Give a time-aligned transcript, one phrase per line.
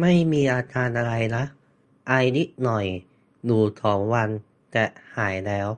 [0.00, 1.44] ไม่มีอาการอะไรนะ
[2.06, 2.86] ไอนิดหน่อย
[3.44, 4.28] อยู่สองวัน
[4.72, 4.84] แต่
[5.14, 5.68] หายแล้ว